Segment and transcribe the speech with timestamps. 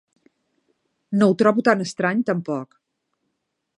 [1.19, 2.77] No ho trobo tan estrany, tampoc!